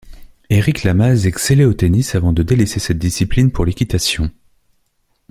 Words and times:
Éric 0.49 0.81
Lamaze 0.83 1.27
excellait 1.27 1.63
au 1.63 1.75
tennis 1.75 2.15
avant 2.15 2.33
de 2.33 2.41
délaisser 2.41 2.79
cette 2.79 2.97
discipline 2.97 3.51
pour 3.51 3.65
l'équitation. 3.65 4.31